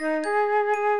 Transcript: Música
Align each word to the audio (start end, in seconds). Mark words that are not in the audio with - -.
Música 0.00 0.91